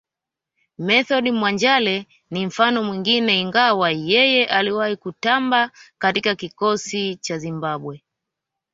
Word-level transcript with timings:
Method 0.77 1.31
Mwanjale 1.31 2.05
ni 2.31 2.45
mfano 2.45 2.83
mwingine 2.83 3.39
ingawa 3.39 3.91
yeye 3.91 4.45
aliwahi 4.45 4.95
kutamba 4.95 5.71
katika 5.97 6.35
kikosi 6.35 7.15
cha 7.15 7.37
Zimbabwe 7.37 8.01